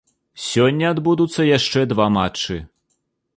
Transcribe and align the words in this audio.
Сёння 0.45 0.87
адбудуцца 0.93 1.45
яшчэ 1.57 1.85
два 1.93 2.07
матчы. 2.17 2.59